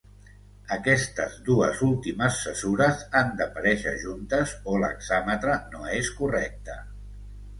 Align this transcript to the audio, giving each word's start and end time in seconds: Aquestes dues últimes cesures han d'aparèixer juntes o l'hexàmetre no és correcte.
Aquestes 0.75 1.33
dues 1.49 1.81
últimes 1.87 2.39
cesures 2.45 3.03
han 3.19 3.29
d'aparèixer 3.41 3.93
juntes 4.05 4.55
o 4.73 4.79
l'hexàmetre 4.85 5.59
no 5.75 5.85
és 5.99 6.09
correcte. 6.23 6.79